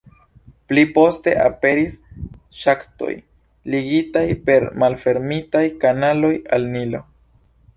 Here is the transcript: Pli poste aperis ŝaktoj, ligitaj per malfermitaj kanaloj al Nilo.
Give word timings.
Pli 0.69 0.83
poste 0.93 1.33
aperis 1.41 1.97
ŝaktoj, 2.61 3.11
ligitaj 3.75 4.25
per 4.49 4.67
malfermitaj 4.85 5.65
kanaloj 5.85 6.33
al 6.59 6.67
Nilo. 6.77 7.05